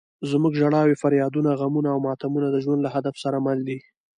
زموږ 0.31 0.53
ژړاوې، 0.61 0.99
فریادونه، 1.01 1.49
غمونه 1.59 1.89
او 1.93 1.99
ماتمونه 2.07 2.47
د 2.51 2.55
ژوند 2.63 2.81
له 2.83 2.89
هدف 2.95 3.15
سره 3.23 3.37
مل 3.45 3.59
دي. 3.67 3.79